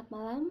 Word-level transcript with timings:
Selamat 0.00 0.16
malam, 0.16 0.44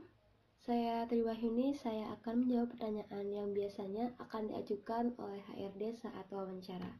saya 0.61 1.09
Triwahyuni. 1.09 1.73
Saya 1.73 2.13
akan 2.21 2.45
menjawab 2.45 2.69
pertanyaan 2.69 3.25
yang 3.33 3.49
biasanya 3.49 4.13
akan 4.21 4.45
diajukan 4.45 5.17
oleh 5.17 5.41
HRD 5.49 5.97
saat 5.97 6.29
wawancara. 6.29 6.93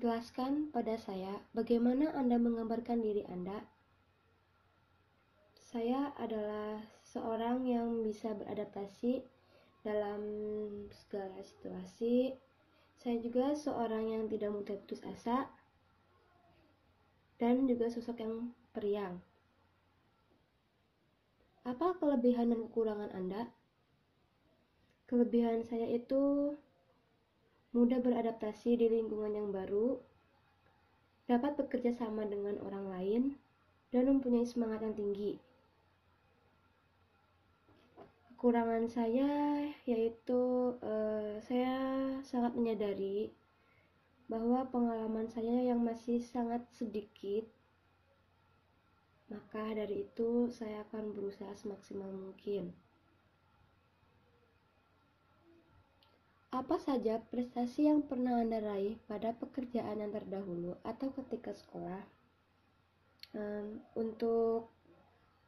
Jelaskan 0.00 0.72
pada 0.72 0.96
saya 0.96 1.44
bagaimana 1.52 2.08
Anda 2.16 2.40
menggambarkan 2.40 3.04
diri 3.04 3.28
Anda. 3.28 3.68
Saya 5.60 6.16
adalah 6.16 6.80
seorang 7.04 7.68
yang 7.68 8.00
bisa 8.00 8.32
beradaptasi 8.32 9.20
dalam 9.84 10.24
segala 10.88 11.36
situasi. 11.44 12.32
Saya 12.96 13.20
juga 13.20 13.52
seorang 13.60 14.08
yang 14.08 14.24
tidak 14.32 14.56
mudah 14.56 14.80
putus 14.80 15.04
asa 15.04 15.52
dan 17.42 17.66
juga 17.66 17.90
sosok 17.90 18.22
yang 18.22 18.54
periang. 18.70 19.18
Apa 21.66 21.98
kelebihan 21.98 22.54
dan 22.54 22.70
kekurangan 22.70 23.10
Anda? 23.10 23.50
Kelebihan 25.10 25.66
saya 25.66 25.90
itu 25.90 26.54
mudah 27.74 27.98
beradaptasi 27.98 28.78
di 28.78 28.86
lingkungan 28.86 29.34
yang 29.34 29.50
baru, 29.50 29.98
dapat 31.26 31.58
bekerja 31.58 31.90
sama 31.98 32.22
dengan 32.30 32.62
orang 32.62 32.86
lain, 32.86 33.22
dan 33.90 34.06
mempunyai 34.06 34.46
semangat 34.46 34.86
yang 34.86 34.94
tinggi. 34.94 35.42
Kekurangan 38.30 38.86
saya 38.86 39.30
yaitu 39.82 40.74
uh, 40.78 41.42
saya 41.42 41.74
sangat 42.22 42.54
menyadari 42.54 43.34
bahwa 44.32 44.64
pengalaman 44.72 45.28
saya 45.28 45.60
yang 45.60 45.84
masih 45.84 46.24
sangat 46.24 46.64
sedikit, 46.72 47.44
maka 49.28 49.76
dari 49.76 50.08
itu 50.08 50.48
saya 50.48 50.88
akan 50.88 51.12
berusaha 51.12 51.52
semaksimal 51.60 52.08
mungkin. 52.08 52.72
Apa 56.48 56.80
saja 56.80 57.20
prestasi 57.28 57.92
yang 57.92 58.08
pernah 58.08 58.40
Anda 58.40 58.64
raih 58.64 58.96
pada 59.04 59.36
pekerjaan 59.36 60.00
yang 60.00 60.16
terdahulu 60.16 60.80
atau 60.80 61.12
ketika 61.12 61.52
sekolah? 61.52 62.00
Um, 63.36 63.80
untuk 63.96 64.72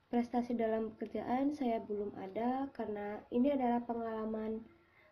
prestasi 0.09 0.57
dalam 0.57 0.93
pekerjaan 0.97 1.53
saya 1.57 1.81
belum 1.85 2.13
ada 2.21 2.69
karena 2.73 3.21
ini 3.29 3.53
adalah 3.53 3.85
pengalaman 3.85 4.65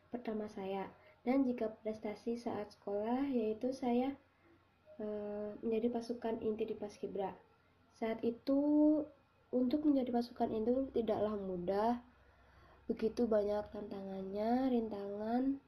pertama 0.08 0.48
saya 0.48 0.88
dan 1.22 1.46
jika 1.46 1.70
prestasi 1.82 2.34
saat 2.34 2.74
sekolah 2.74 3.30
yaitu 3.30 3.70
saya 3.70 4.10
e, 4.98 5.06
menjadi 5.62 5.94
pasukan 5.94 6.42
inti 6.42 6.66
di 6.66 6.74
Paskibra. 6.74 7.30
Saat 7.94 8.26
itu 8.26 8.58
untuk 9.54 9.86
menjadi 9.86 10.10
pasukan 10.10 10.50
itu 10.50 10.90
tidaklah 10.90 11.38
mudah. 11.38 12.02
Begitu 12.90 13.30
banyak 13.30 13.62
tantangannya, 13.70 14.74
rintangan. 14.74 15.62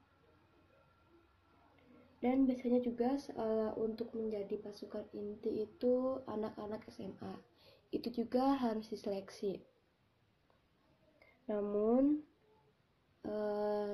Dan 2.19 2.43
biasanya 2.43 2.83
juga 2.83 3.15
e, 3.15 3.47
untuk 3.79 4.11
menjadi 4.11 4.59
pasukan 4.59 5.07
inti 5.15 5.63
itu 5.63 6.19
anak-anak 6.27 6.83
SMA. 6.91 7.39
Itu 7.95 8.11
juga 8.11 8.59
harus 8.59 8.91
diseleksi. 8.91 9.63
Namun 11.47 12.19
e, 13.23 13.35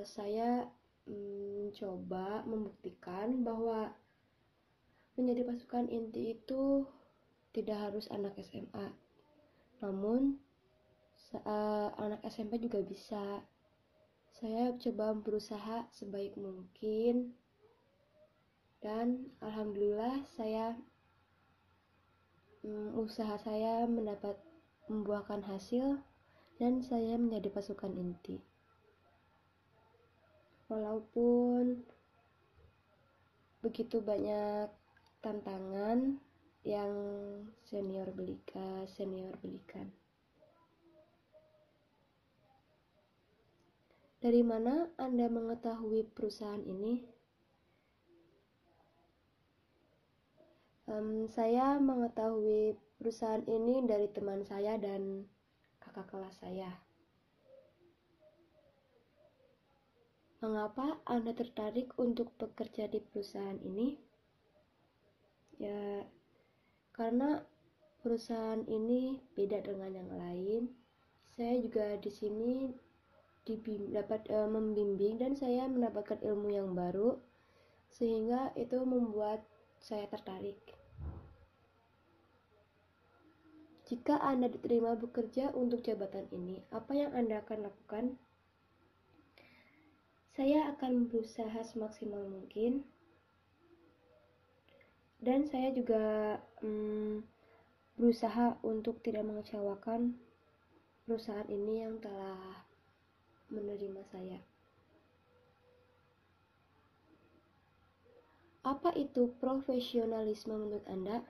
saya 0.09 0.65
mencoba 1.09 2.45
membuktikan 2.45 3.41
bahwa 3.41 3.93
menjadi 5.17 5.41
pasukan 5.47 5.87
inti 5.91 6.37
itu 6.37 6.87
tidak 7.51 7.77
harus 7.91 8.07
anak 8.09 8.35
SMA. 8.39 8.95
Namun 9.83 10.39
uh, 11.43 11.89
anak 11.99 12.21
SMP 12.27 12.61
juga 12.61 12.79
bisa. 12.83 13.43
Saya 14.31 14.73
coba 14.79 15.13
berusaha 15.13 15.85
sebaik 15.93 16.33
mungkin 16.39 17.35
dan 18.81 19.29
alhamdulillah 19.45 20.25
saya 20.33 20.73
um, 22.65 23.05
usaha 23.05 23.37
saya 23.37 23.85
mendapat 23.85 24.33
membuahkan 24.89 25.45
hasil 25.45 26.01
dan 26.57 26.81
saya 26.81 27.21
menjadi 27.21 27.53
pasukan 27.53 27.93
inti 27.93 28.41
walaupun 30.71 31.83
begitu 33.59 33.99
banyak 33.99 34.71
tantangan 35.19 36.15
yang 36.63 36.93
senior 37.67 38.07
belikan 38.15 38.87
senior 38.87 39.35
belikan. 39.43 39.91
Dari 44.21 44.45
mana 44.45 44.87
anda 44.95 45.27
mengetahui 45.27 46.07
perusahaan 46.15 46.61
ini? 46.63 47.03
Um, 50.87 51.25
saya 51.27 51.81
mengetahui 51.81 52.77
perusahaan 53.01 53.43
ini 53.49 53.83
dari 53.83 54.07
teman 54.07 54.45
saya 54.45 54.77
dan 54.77 55.25
kakak 55.81 56.07
kelas 56.13 56.37
saya 56.37 56.90
Mengapa 60.41 60.97
Anda 61.05 61.37
tertarik 61.37 61.93
untuk 62.01 62.33
bekerja 62.41 62.89
di 62.89 62.97
perusahaan 62.97 63.61
ini? 63.61 63.93
Ya, 65.61 66.01
karena 66.97 67.45
perusahaan 68.01 68.65
ini 68.65 69.21
beda 69.37 69.61
dengan 69.61 69.93
yang 69.93 70.09
lain. 70.09 70.73
Saya 71.37 71.61
juga 71.61 71.93
di 72.01 72.09
sini 72.09 72.73
dapat 73.93 74.25
e, 74.33 74.37
membimbing 74.49 75.21
dan 75.21 75.37
saya 75.37 75.69
mendapatkan 75.69 76.17
ilmu 76.25 76.49
yang 76.49 76.73
baru 76.73 77.21
sehingga 77.93 78.49
itu 78.57 78.81
membuat 78.81 79.45
saya 79.77 80.09
tertarik. 80.09 80.57
Jika 83.85 84.17
Anda 84.25 84.49
diterima 84.49 84.97
bekerja 84.97 85.53
untuk 85.53 85.85
jabatan 85.85 86.25
ini, 86.33 86.65
apa 86.73 86.97
yang 86.97 87.13
Anda 87.13 87.45
akan 87.45 87.69
lakukan? 87.69 88.17
Saya 90.31 90.71
akan 90.71 91.11
berusaha 91.11 91.59
semaksimal 91.67 92.23
mungkin 92.23 92.87
dan 95.19 95.43
saya 95.45 95.75
juga 95.75 96.39
hmm, 96.63 97.21
berusaha 97.99 98.57
untuk 98.63 99.03
tidak 99.05 99.27
mengecewakan 99.27 100.15
perusahaan 101.05 101.45
ini 101.51 101.83
yang 101.83 101.99
telah 101.99 102.63
menerima 103.51 104.01
saya. 104.07 104.39
Apa 108.63 108.93
itu 108.95 109.35
profesionalisme 109.41 110.53
menurut 110.53 110.85
Anda? 110.87 111.25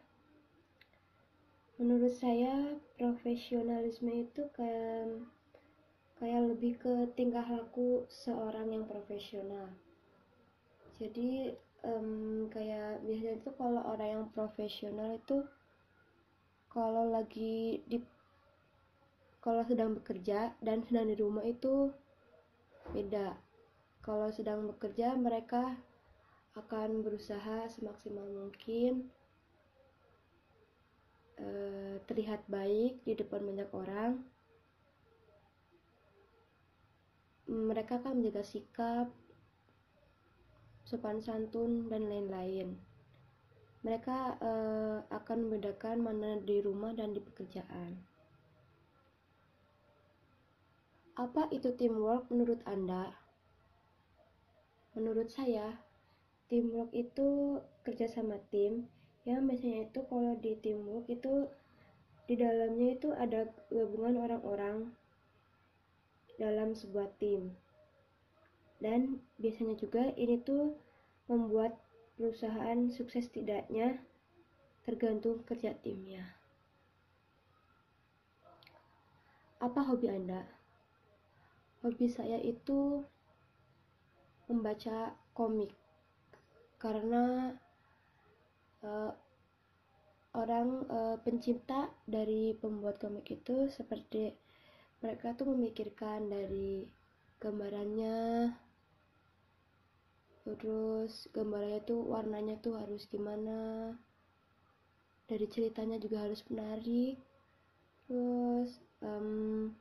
Menurut 1.81 2.13
saya, 2.13 2.78
profesionalisme 3.01 4.13
itu 4.13 4.45
kayak 4.53 5.25
kayak 6.21 6.53
lebih 6.53 6.77
ke 6.77 7.09
tingkah 7.17 7.41
laku 7.49 8.05
seorang 8.05 8.69
yang 8.69 8.85
profesional. 8.85 9.73
Jadi 11.01 11.49
um, 11.81 12.45
kayak 12.53 13.01
biasanya 13.01 13.41
itu 13.41 13.49
kalau 13.57 13.81
orang 13.89 14.09
yang 14.13 14.25
profesional 14.29 15.17
itu 15.17 15.41
kalau 16.69 17.09
lagi 17.09 17.81
di 17.89 17.97
kalau 19.41 19.66
sedang 19.66 19.97
bekerja 19.97 20.53
dan 20.61 20.85
sedang 20.85 21.09
di 21.09 21.17
rumah 21.17 21.41
itu 21.41 21.90
beda. 22.93 23.34
Kalau 24.05 24.29
sedang 24.29 24.69
bekerja 24.69 25.17
mereka 25.17 25.73
akan 26.53 27.01
berusaha 27.01 27.66
semaksimal 27.66 28.29
mungkin 28.29 29.09
uh, 31.41 31.97
terlihat 32.05 32.46
baik 32.46 33.01
di 33.09 33.17
depan 33.17 33.41
banyak 33.41 33.69
orang 33.73 34.22
mereka 37.51 37.99
akan 37.99 38.23
menjaga 38.23 38.47
sikap, 38.47 39.11
sopan 40.87 41.19
santun, 41.19 41.91
dan 41.91 42.07
lain-lain. 42.07 42.79
Mereka 43.83 44.39
uh, 44.39 44.97
akan 45.11 45.37
membedakan 45.51 45.99
mana 45.99 46.39
di 46.39 46.63
rumah 46.63 46.95
dan 46.95 47.11
di 47.11 47.19
pekerjaan. 47.19 47.99
Apa 51.19 51.51
itu 51.51 51.75
teamwork 51.75 52.31
menurut 52.31 52.63
Anda? 52.63 53.11
Menurut 54.95 55.27
saya, 55.27 55.75
teamwork 56.47 56.95
itu 56.95 57.59
kerja 57.83 58.07
sama 58.07 58.39
tim 58.47 58.87
yang 59.27 59.45
biasanya 59.45 59.91
itu 59.91 59.99
kalau 60.07 60.33
di 60.39 60.57
teamwork 60.57 61.05
itu 61.11 61.51
di 62.25 62.39
dalamnya 62.39 62.95
itu 62.95 63.11
ada 63.11 63.49
gabungan 63.69 64.17
orang-orang 64.17 64.95
dalam 66.41 66.73
sebuah 66.73 67.14
tim. 67.22 67.53
Dan 68.82 69.22
biasanya 69.38 69.78
juga 69.78 70.09
ini 70.17 70.41
tuh 70.41 70.73
membuat 71.29 71.78
perusahaan 72.17 72.90
sukses 72.90 73.29
tidaknya 73.29 74.02
tergantung 74.82 75.46
kerja 75.46 75.78
timnya. 75.78 76.26
Apa 79.61 79.85
hobi 79.85 80.09
Anda? 80.09 80.41
Hobi 81.85 82.09
saya 82.09 82.41
itu 82.41 83.05
membaca 84.49 85.14
komik 85.37 85.70
karena 86.82 87.53
uh, 88.82 89.14
orang 90.34 90.90
uh, 90.90 91.16
pencipta 91.22 91.94
dari 92.09 92.58
pembuat 92.58 92.97
komik 92.97 93.29
itu 93.29 93.70
seperti 93.70 94.34
mereka 95.01 95.33
tuh 95.33 95.49
memikirkan 95.49 96.29
dari 96.29 96.85
gambarannya. 97.41 98.53
Terus 100.45 101.25
gambarnya 101.33 101.81
tuh 101.85 102.05
warnanya 102.05 102.61
tuh 102.61 102.77
harus 102.77 103.09
gimana. 103.09 103.93
Dari 105.25 105.45
ceritanya 105.49 105.97
juga 105.97 106.21
harus 106.25 106.45
menarik. 106.53 107.17
Terus 108.05 108.77
um, 109.01 109.73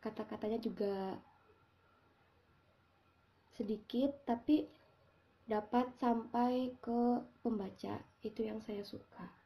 kata-katanya 0.00 0.58
juga 0.64 1.20
sedikit 3.52 4.16
tapi 4.24 4.64
dapat 5.44 5.92
sampai 6.00 6.72
ke 6.80 7.00
pembaca. 7.44 8.00
Itu 8.24 8.48
yang 8.48 8.64
saya 8.64 8.80
suka 8.80 9.37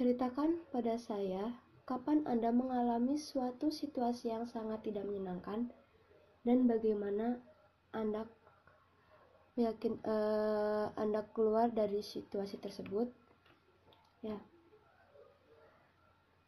ceritakan 0.00 0.56
pada 0.72 0.96
saya 0.96 1.60
kapan 1.84 2.24
Anda 2.24 2.48
mengalami 2.48 3.20
suatu 3.20 3.68
situasi 3.68 4.32
yang 4.32 4.48
sangat 4.48 4.80
tidak 4.80 5.04
menyenangkan 5.04 5.68
dan 6.40 6.64
bagaimana 6.64 7.36
Anda 7.92 8.24
yakin 9.60 10.00
uh, 10.00 10.96
Anda 10.96 11.20
keluar 11.36 11.68
dari 11.68 12.00
situasi 12.00 12.56
tersebut. 12.64 13.12
Ya. 14.24 14.40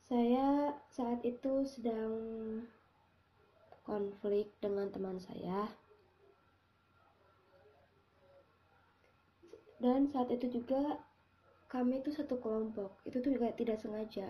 Saya 0.09 0.73
saat 0.89 1.21
itu 1.21 1.69
sedang 1.69 2.17
konflik 3.85 4.49
dengan 4.65 4.89
teman 4.89 5.21
saya. 5.21 5.69
Dan 9.77 10.09
saat 10.09 10.33
itu 10.33 10.49
juga 10.49 11.12
kami 11.73 12.05
itu 12.05 12.13
satu 12.13 12.37
kelompok. 12.37 13.01
Itu 13.09 13.25
tuh 13.25 13.33
juga 13.33 13.49
tidak 13.57 13.81
sengaja. 13.81 14.29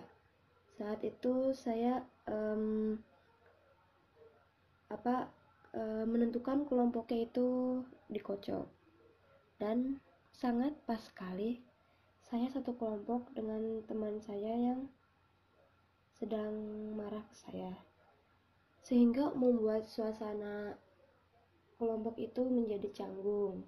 Saat 0.79 1.03
itu 1.03 1.51
saya 1.51 1.99
um, 2.23 2.95
apa 4.87 5.27
e, 5.73 5.81
menentukan 6.05 6.69
kelompoknya 6.69 7.25
itu 7.25 7.81
dikocok 8.13 8.69
dan 9.57 9.97
sangat 10.29 10.77
pas 10.85 11.01
sekali 11.01 11.61
saya 12.29 12.45
satu 12.53 12.77
kelompok 12.77 13.33
dengan 13.33 13.81
teman 13.89 14.21
saya 14.21 14.53
yang 14.53 14.85
sedang 16.13 16.53
marah 16.93 17.25
ke 17.25 17.35
saya 17.35 17.73
sehingga 18.85 19.33
membuat 19.33 19.89
suasana 19.89 20.77
kelompok 21.81 22.21
itu 22.21 22.45
menjadi 22.45 22.93
canggung 22.93 23.65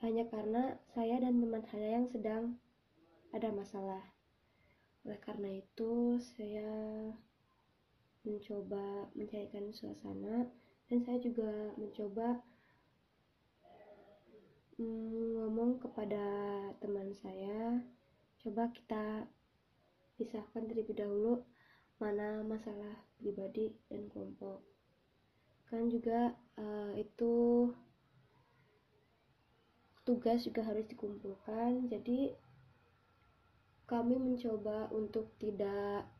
hanya 0.00 0.24
karena 0.32 0.80
saya 0.96 1.20
dan 1.20 1.44
teman 1.44 1.60
saya 1.68 2.00
yang 2.00 2.08
sedang 2.08 2.56
ada 3.36 3.52
masalah. 3.52 4.04
Oleh 5.04 5.20
karena 5.20 5.60
itu 5.60 6.16
saya 6.36 6.72
mencoba 8.24 9.08
mencairkan 9.16 9.72
suasana 9.72 10.48
dan 10.88 10.98
saya 11.04 11.20
juga 11.20 11.72
mencoba 11.76 12.40
mm, 14.80 15.40
ngomong 15.40 15.80
kepada 15.80 16.24
teman 16.80 17.12
saya 17.16 17.80
coba 18.40 18.72
kita 18.72 19.28
pisahkan 20.16 20.64
terlebih 20.68 20.96
dahulu 20.96 21.44
mana 22.00 22.40
masalah 22.40 23.04
pribadi 23.20 23.76
dan 23.92 24.08
kelompok. 24.08 24.64
Kan 25.68 25.92
juga 25.92 26.32
uh, 26.56 26.92
itu 26.96 27.68
tugas 30.10 30.42
juga 30.42 30.66
harus 30.66 30.82
dikumpulkan. 30.90 31.86
Jadi 31.86 32.34
kami 33.86 34.18
mencoba 34.18 34.90
untuk 34.90 35.30
tidak 35.38 36.10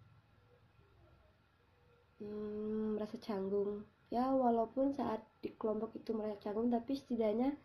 hmm, 2.22 2.94
merasa 2.94 3.19
canggung. 3.19 3.82
Ya 4.14 4.31
walaupun 4.31 4.94
saat 4.94 5.26
di 5.42 5.50
kelompok 5.58 5.98
itu 5.98 6.14
merasa 6.14 6.38
canggung 6.38 6.70
tapi 6.70 6.94
setidaknya 6.94 7.58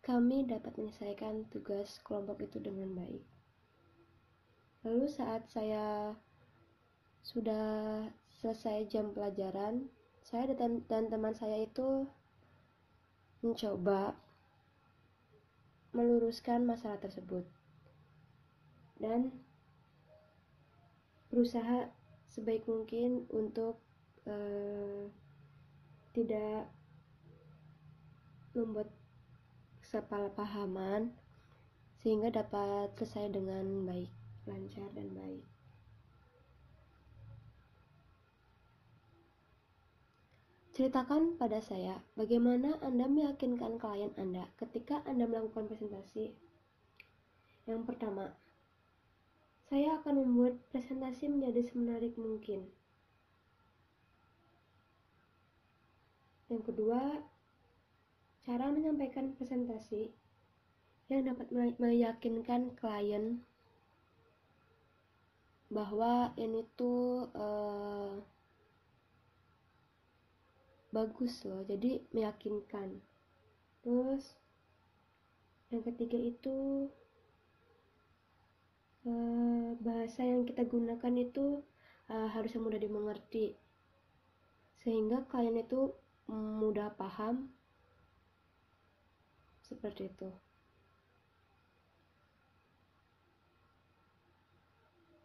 kami 0.00 0.48
dapat 0.48 0.72
menyelesaikan 0.80 1.44
tugas 1.52 2.00
kelompok 2.00 2.40
itu 2.40 2.56
dengan 2.56 2.96
baik. 2.96 3.20
Lalu 4.80 5.12
saat 5.12 5.44
saya 5.52 6.16
sudah 7.20 8.08
selesai 8.40 8.88
jam 8.88 9.12
pelajaran 9.12 9.92
saya 10.24 10.56
dan, 10.56 10.84
teman 10.88 11.36
saya 11.36 11.68
itu 11.68 12.08
mencoba 13.44 14.16
meluruskan 15.90 16.62
masalah 16.62 17.02
tersebut 17.02 17.42
dan 19.00 19.34
berusaha 21.30 21.90
sebaik 22.30 22.62
mungkin 22.70 23.26
untuk 23.30 23.82
uh, 24.26 25.10
tidak 26.14 26.70
membuat 28.54 28.90
kesalahpahaman 29.82 31.10
sehingga 31.98 32.30
dapat 32.30 32.94
selesai 32.96 33.34
dengan 33.34 33.86
baik, 33.86 34.10
lancar 34.46 34.88
dan 34.94 35.10
baik. 35.14 35.49
Ceritakan 40.80 41.36
pada 41.36 41.60
saya 41.60 42.00
bagaimana 42.16 42.80
Anda 42.80 43.04
meyakinkan 43.04 43.76
klien 43.76 44.16
Anda 44.16 44.48
ketika 44.56 45.04
Anda 45.04 45.28
melakukan 45.28 45.68
presentasi. 45.68 46.32
Yang 47.68 47.84
pertama, 47.84 48.32
saya 49.68 50.00
akan 50.00 50.24
membuat 50.24 50.56
presentasi 50.72 51.28
menjadi 51.28 51.68
semenarik 51.68 52.16
mungkin. 52.16 52.64
Yang 56.48 56.72
kedua, 56.72 57.28
cara 58.48 58.72
menyampaikan 58.72 59.36
presentasi 59.36 60.08
yang 61.12 61.28
dapat 61.28 61.76
meyakinkan 61.76 62.72
klien 62.80 63.44
bahwa 65.68 66.32
ini 66.40 66.64
tuh 66.72 67.28
uh, 67.36 68.09
bagus 70.90 71.42
loh, 71.46 71.62
jadi 71.66 72.02
meyakinkan. 72.10 72.98
Terus 73.82 74.36
yang 75.70 75.86
ketiga 75.86 76.18
itu 76.18 76.90
uh, 79.06 79.78
bahasa 79.78 80.26
yang 80.26 80.42
kita 80.44 80.66
gunakan 80.66 81.14
itu 81.16 81.62
uh, 82.10 82.28
harus 82.34 82.52
mudah 82.58 82.78
dimengerti. 82.78 83.54
Sehingga 84.82 85.24
kalian 85.30 85.62
itu 85.62 85.94
mudah 86.30 86.94
paham 86.94 87.50
seperti 89.66 90.10
itu. 90.10 90.30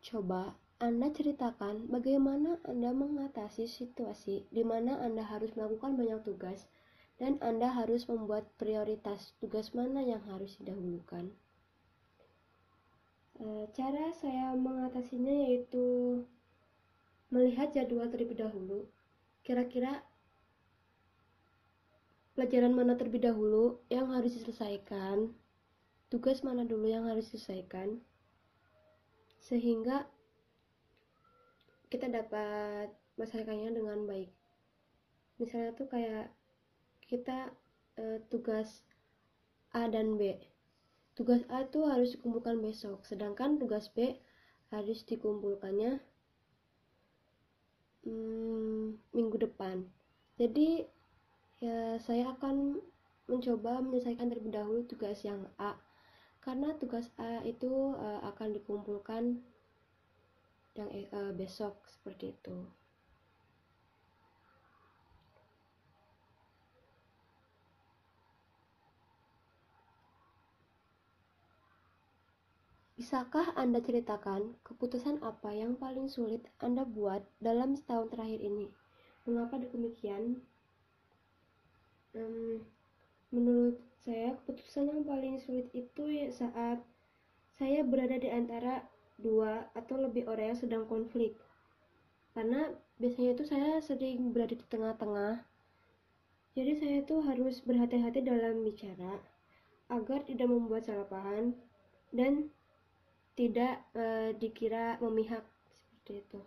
Coba 0.05 0.64
anda 0.75 1.07
ceritakan 1.07 1.87
bagaimana 1.87 2.59
Anda 2.67 2.91
mengatasi 2.91 3.63
situasi 3.63 4.43
di 4.51 4.59
mana 4.59 4.99
Anda 4.99 5.23
harus 5.23 5.55
melakukan 5.55 5.95
banyak 5.95 6.27
tugas 6.27 6.67
dan 7.15 7.39
Anda 7.39 7.71
harus 7.71 8.11
membuat 8.11 8.43
prioritas 8.59 9.31
tugas 9.39 9.71
mana 9.71 10.03
yang 10.03 10.19
harus 10.27 10.59
didahulukan. 10.59 11.31
E, 13.39 13.71
cara 13.71 14.11
saya 14.19 14.51
mengatasinya 14.51 15.47
yaitu 15.47 16.19
melihat 17.31 17.71
jadwal 17.71 18.11
terlebih 18.11 18.35
dahulu. 18.35 18.83
Kira-kira 19.47 20.03
pelajaran 22.35 22.75
mana 22.75 22.99
terlebih 22.99 23.23
dahulu 23.23 23.79
yang 23.87 24.11
harus 24.11 24.35
diselesaikan, 24.35 25.31
tugas 26.11 26.43
mana 26.43 26.67
dulu 26.67 26.91
yang 26.91 27.07
harus 27.07 27.31
diselesaikan, 27.31 28.03
sehingga 29.39 30.11
kita 31.95 32.11
dapat 32.11 32.91
menyelesaikannya 33.15 33.71
dengan 33.71 33.99
baik. 34.03 34.31
Misalnya 35.39 35.71
tuh 35.79 35.87
kayak 35.87 36.27
kita 37.07 37.55
e, 37.95 38.19
tugas 38.27 38.83
A 39.71 39.87
dan 39.87 40.19
B 40.19 40.35
Tugas 41.15 41.47
A 41.47 41.63
itu 41.63 41.79
harus 41.87 42.11
dikumpulkan 42.11 42.59
besok, 42.59 43.07
sedangkan 43.07 43.55
tugas 43.55 43.87
B 43.87 44.19
harus 44.67 44.99
dikumpulkannya 45.07 46.03
hmm, 48.03 48.99
minggu 49.15 49.37
depan. 49.39 49.87
Jadi 50.35 50.83
ya 51.63 51.95
saya 52.03 52.35
akan 52.35 52.83
mencoba 53.31 53.79
menyelesaikan 53.79 54.27
terlebih 54.27 54.59
dahulu 54.59 54.83
tugas 54.91 55.23
yang 55.23 55.47
A 55.55 55.79
karena 56.43 56.75
tugas 56.77 57.07
A 57.15 57.39
itu 57.47 57.95
uh, 57.95 58.19
akan 58.35 58.51
dikumpulkan 58.51 59.39
yang 60.75 60.91
uh, 60.91 61.31
besok 61.31 61.79
seperti 61.87 62.35
itu. 62.35 62.55
Bisakah 72.95 73.53
Anda 73.59 73.83
ceritakan 73.83 74.55
keputusan 74.63 75.19
apa 75.19 75.51
yang 75.51 75.75
paling 75.75 76.07
sulit 76.07 76.47
Anda 76.63 76.87
buat 76.87 77.27
dalam 77.43 77.75
setahun 77.75 78.07
terakhir 78.11 78.39
ini? 78.39 78.71
Mengapa 79.27 79.59
demikian? 79.59 80.39
Um, 82.15 82.63
menurut 83.35 83.77
saya 83.99 84.39
keputusan 84.39 84.89
yang 84.89 85.03
paling 85.03 85.37
sulit 85.43 85.67
itu 85.75 86.03
ya 86.07 86.31
saat 86.31 86.79
saya 87.59 87.83
berada 87.83 88.15
di 88.15 88.31
antara 88.31 88.87
dua 89.19 89.67
atau 89.73 89.95
lebih 89.99 90.27
orang 90.27 90.53
yang 90.53 90.59
sedang 90.59 90.83
konflik. 90.87 91.35
Karena 92.35 92.71
biasanya 92.99 93.31
itu 93.35 93.43
saya 93.47 93.79
sering 93.79 94.35
berada 94.35 94.55
di 94.55 94.65
tengah-tengah. 94.67 95.43
Jadi 96.55 96.71
saya 96.79 96.95
itu 97.03 97.15
harus 97.23 97.59
berhati-hati 97.63 98.23
dalam 98.23 98.63
bicara 98.63 99.19
agar 99.91 100.23
tidak 100.23 100.47
membuat 100.47 100.87
salah 100.87 101.07
paham 101.07 101.55
dan 102.15 102.47
tidak 103.35 103.83
e, 103.91 104.31
dikira 104.39 104.95
memihak 105.03 105.43
seperti 105.75 106.23
itu. 106.23 106.39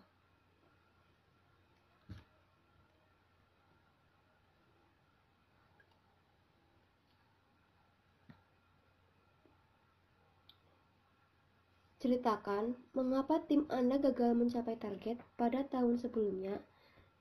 Ceritakan 11.99 12.79
mengapa 12.95 13.43
tim 13.47 13.67
Anda 13.71 13.99
gagal 13.99 14.39
mencapai 14.39 14.79
target 14.79 15.19
pada 15.35 15.67
tahun 15.67 15.99
sebelumnya 15.99 16.63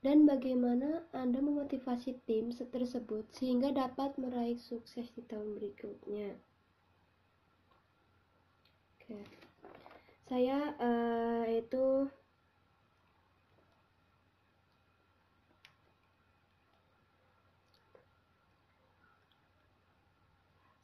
dan 0.06 0.22
bagaimana 0.22 1.02
Anda 1.10 1.42
memotivasi 1.42 2.22
tim 2.26 2.54
tersebut 2.54 3.26
sehingga 3.34 3.74
dapat 3.74 4.14
meraih 4.14 4.54
sukses 4.54 5.10
di 5.18 5.26
tahun 5.26 5.58
berikutnya. 5.58 6.38
Oke 9.02 9.48
saya 10.28 10.76
uh, 10.76 11.44
itu 11.48 12.04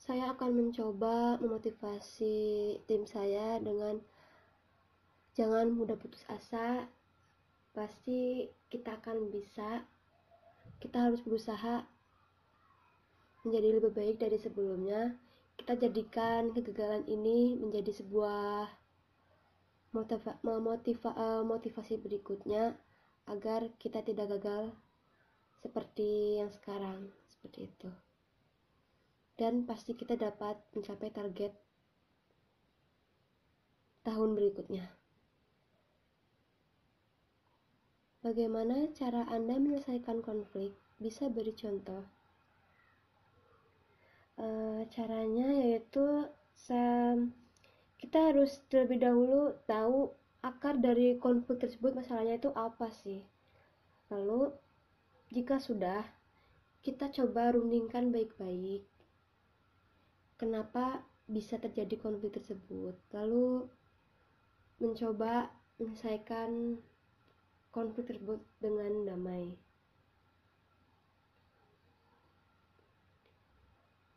saya 0.05 0.37
akan 0.37 0.53
mencoba 0.53 1.41
memotivasi 1.41 2.77
tim 2.85 3.09
saya 3.09 3.57
dengan 3.57 4.05
jangan 5.33 5.73
mudah 5.73 5.97
putus 5.97 6.21
asa. 6.29 6.85
Pasti 7.73 8.53
kita 8.69 9.01
akan 9.01 9.33
bisa. 9.33 9.89
Kita 10.77 11.09
harus 11.09 11.25
berusaha 11.25 11.89
menjadi 13.49 13.81
lebih 13.81 13.97
baik 13.97 14.21
dari 14.21 14.37
sebelumnya. 14.37 15.17
Kita 15.57 15.73
jadikan 15.81 16.53
kegagalan 16.53 17.09
ini 17.09 17.57
menjadi 17.57 17.97
sebuah 17.97 18.69
motiva, 19.97 20.37
memotiva, 20.45 21.11
uh, 21.17 21.43
motivasi 21.49 21.97
berikutnya 21.97 22.77
agar 23.25 23.73
kita 23.81 24.05
tidak 24.05 24.37
gagal 24.37 24.77
seperti 25.65 26.45
yang 26.45 26.53
sekarang 26.53 27.09
seperti 27.33 27.73
itu 27.73 28.04
dan 29.35 29.67
pasti 29.67 29.99
kita 29.99 30.15
dapat 30.15 30.59
mencapai 30.75 31.11
target 31.11 31.53
tahun 34.07 34.37
berikutnya. 34.39 34.87
Bagaimana 38.25 38.89
cara 38.97 39.29
anda 39.29 39.61
menyelesaikan 39.61 40.25
konflik? 40.25 40.73
Bisa 40.97 41.29
beri 41.29 41.53
contoh. 41.53 42.05
Uh, 44.35 44.83
caranya 44.91 45.47
yaitu 45.63 46.27
kita 48.01 48.19
harus 48.33 48.65
terlebih 48.73 49.05
dahulu 49.05 49.53
tahu 49.69 50.11
akar 50.41 50.81
dari 50.81 51.21
konflik 51.21 51.61
tersebut 51.61 51.93
masalahnya 51.93 52.41
itu 52.41 52.49
apa 52.57 52.89
sih. 53.05 53.21
Lalu 54.09 54.53
jika 55.29 55.61
sudah 55.61 56.05
kita 56.81 57.13
coba 57.13 57.53
rundingkan 57.53 58.09
baik-baik 58.09 58.89
kenapa 60.45 61.01
bisa 61.25 61.57
terjadi 61.57 61.97
konflik 61.97 62.37
tersebut 62.37 62.93
lalu 63.17 63.65
mencoba 64.77 65.49
menyelesaikan 65.81 66.77
konflik 67.73 68.13
tersebut 68.13 68.45
dengan 68.61 69.09
damai 69.09 69.57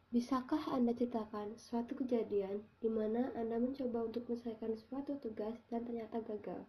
Bisakah 0.08 0.74
Anda 0.74 0.96
ceritakan 0.96 1.60
suatu 1.60 1.94
kejadian 1.94 2.64
di 2.80 2.90
mana 2.90 3.32
Anda 3.36 3.60
mencoba 3.60 4.08
untuk 4.08 4.26
menyelesaikan 4.28 4.74
suatu 4.76 5.20
tugas 5.20 5.56
dan 5.68 5.84
ternyata 5.84 6.24
gagal? 6.24 6.64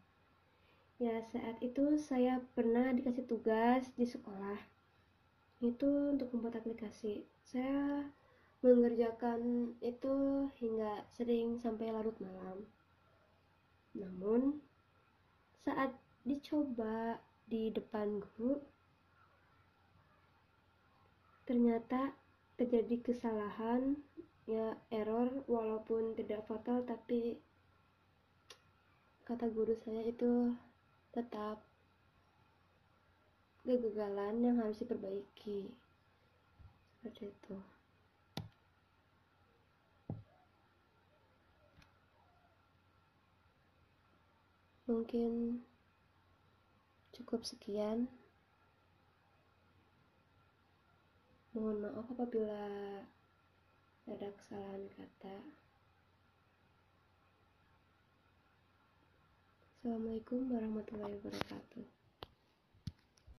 Ya, 0.99 1.23
saat 1.31 1.57
itu 1.63 1.97
saya 1.97 2.43
pernah 2.59 2.91
dikasih 2.91 3.31
tugas 3.31 3.87
di 3.95 4.05
sekolah. 4.05 4.59
Itu 5.63 6.19
untuk 6.19 6.35
membuat 6.35 6.59
aplikasi. 6.61 7.25
Saya 7.47 8.11
mengerjakan 8.59 9.73
itu 9.79 10.47
hingga 10.59 11.07
sering 11.15 11.63
sampai 11.63 11.95
larut 11.95 12.17
malam. 12.19 12.67
Namun, 13.95 14.59
saat 15.63 15.95
dicoba 16.27 17.23
di 17.47 17.71
depan 17.71 18.19
guru, 18.19 18.59
ternyata 21.49 22.13
terjadi 22.59 23.01
kesalahan 23.01 23.97
ya 24.49 24.77
error 24.89 25.45
walaupun 25.45 26.17
tidak 26.17 26.45
fatal 26.45 26.81
tapi 26.85 27.37
kata 29.29 29.49
guru 29.53 29.77
saya 29.77 30.09
itu 30.09 30.57
tetap 31.13 31.61
kegagalan 33.61 34.41
yang 34.41 34.57
harus 34.57 34.81
diperbaiki 34.81 35.69
seperti 36.97 37.29
itu 37.29 37.57
mungkin 44.89 45.61
cukup 47.13 47.45
sekian 47.45 48.09
Mohon 51.59 51.91
maaf 51.91 52.07
apabila 52.15 52.63
ada 54.07 54.29
kesalahan 54.31 54.85
kata. 54.95 55.37
Assalamualaikum 59.75 60.55
warahmatullahi 60.55 61.19
wabarakatuh. 61.19 61.98